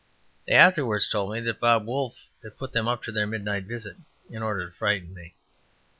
They 0.47 0.53
afterwards 0.55 1.07
told 1.07 1.31
me 1.31 1.41
that 1.41 1.59
Bob 1.59 1.85
Wolfe 1.85 2.25
had 2.41 2.57
put 2.57 2.71
them 2.71 2.87
up 2.87 3.03
to 3.03 3.11
their 3.11 3.27
midnight 3.27 3.65
visit 3.65 3.97
in 4.31 4.41
order 4.41 4.67
to 4.67 4.75
frighten 4.75 5.13
me. 5.13 5.35